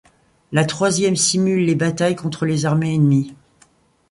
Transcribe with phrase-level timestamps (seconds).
[0.51, 3.35] Le troisième simule les batailles contre les armées ennemies.